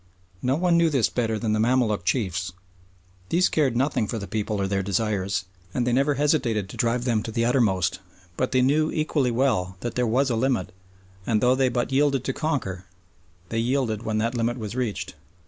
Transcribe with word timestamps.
No 0.41 0.55
one 0.55 0.77
knew 0.79 0.89
this 0.89 1.09
better 1.09 1.37
than 1.37 1.53
the 1.53 1.59
Mamaluk 1.59 2.03
chiefs. 2.05 2.53
These 3.29 3.49
cared 3.49 3.75
nothing 3.77 4.07
for 4.07 4.17
the 4.17 4.25
people 4.27 4.59
or 4.59 4.65
their 4.67 4.81
desires, 4.81 5.45
and 5.75 5.85
they 5.85 5.93
never 5.93 6.15
hesitated 6.15 6.69
to 6.69 6.75
drive 6.75 7.03
them 7.03 7.21
to 7.21 7.31
the 7.31 7.45
uttermost, 7.45 7.99
but 8.35 8.51
they 8.51 8.63
knew 8.63 8.89
equally 8.91 9.29
well 9.29 9.77
that 9.81 9.93
there 9.93 10.07
was 10.07 10.31
a 10.31 10.35
limit 10.35 10.71
and, 11.27 11.39
though 11.39 11.53
they 11.53 11.69
but 11.69 11.91
yielded 11.91 12.23
to 12.23 12.33
conquer, 12.33 12.85
they 13.49 13.59
yielded 13.59 14.01
when 14.01 14.17
that 14.17 14.33
limit 14.33 14.57
was 14.57 14.75
reached. 14.75 15.13